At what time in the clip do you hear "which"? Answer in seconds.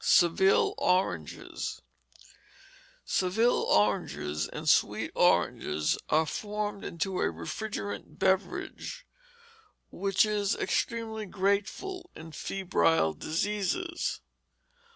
9.91-10.25